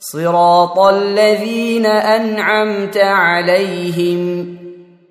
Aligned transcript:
صراط 0.00 0.78
الذين 0.78 1.86
أنعمت 1.86 2.96
عليهم. 2.96 4.56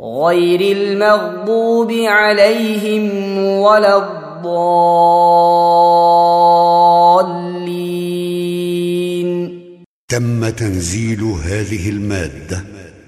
غير 0.00 0.76
المغضوب 0.76 1.92
عليهم 1.92 3.38
ولا 3.38 3.96
الضالين. 3.96 4.60
تم 10.08 10.48
تنزيل 10.48 11.22
هذه 11.22 11.90
المادة 11.90 12.79